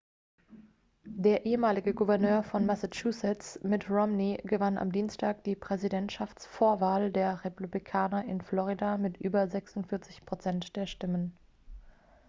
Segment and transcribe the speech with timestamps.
[1.05, 8.41] der ehemalige gouverneur von massachusetts mitt romney gewann am dienstag die präsidentschaftsvorwahl der republikaner in
[8.41, 11.37] florida mit über 46 prozent der stimmen